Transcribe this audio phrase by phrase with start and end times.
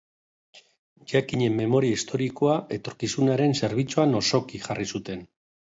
[1.13, 5.29] Jakin-en memoria historikoa etorkizunaren zerbitzuan osoki jarri zuten.